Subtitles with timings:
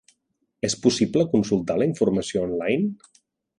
[0.69, 3.15] És possible consultar la informació online?